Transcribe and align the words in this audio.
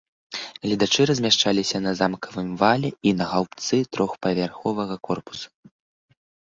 Гледачы 0.63 1.05
размяшчаліся 1.09 1.77
на 1.87 1.91
замкавым 2.01 2.49
вале 2.63 2.89
і 3.11 3.15
на 3.21 3.25
гаўбцы 3.35 3.75
трохпавярховага 3.95 4.95
корпуса. 5.11 5.47